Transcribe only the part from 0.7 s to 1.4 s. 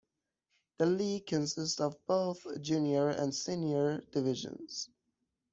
The league